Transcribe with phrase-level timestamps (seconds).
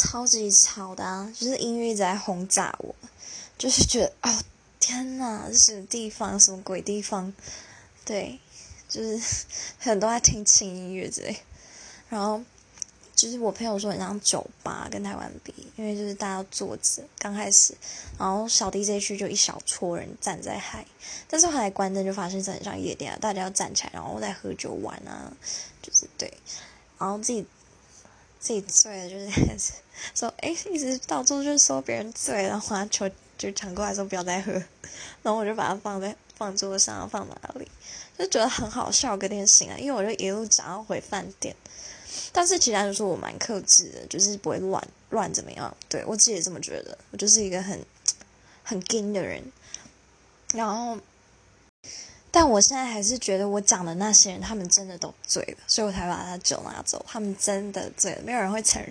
[0.00, 2.94] 超级吵的啊，就是音乐一直在轰炸我，
[3.58, 4.42] 就是觉得哦
[4.78, 7.32] 天哪，这什么地方，什么鬼地方？
[8.04, 8.38] 对，
[8.88, 9.44] 就是
[9.78, 11.36] 很多在听轻音乐之类，
[12.08, 12.42] 然后。
[13.12, 17.74] 就是我朋友说很像酒吧跟台湾比，因为就是大家坐着刚开始，
[18.18, 20.86] 然后小 DJ 区就一小撮人站在嗨，
[21.28, 25.30] 但是后来关灯就发现很像夜店啊，大家要站起来然后在喝酒玩啊，
[25.82, 26.32] 就是对，
[26.98, 27.44] 然后自己
[28.40, 29.72] 自己醉了就是
[30.16, 33.08] 说哎一直到处就是说别人醉，然后他求
[33.38, 34.52] 就抢过来说不要再喝，
[35.22, 37.70] 然后我就把它放在放桌上放哪里，
[38.18, 41.54] 就觉得很好笑，隔天醒来，因为我就一路讲要回饭店。
[42.32, 45.76] 但是其他人说我蛮克制的，就是不会乱乱怎么样。
[45.88, 47.80] 对我自己也这么觉得，我就是一个很
[48.64, 49.42] 很硬的人。
[50.52, 50.98] 然后，
[52.32, 57.04] 但我现在还是觉得我讲的那些人，他们真的都醉了，所以我才把他酒拿走。
[57.06, 58.88] 他们真的醉了，没有人会承认。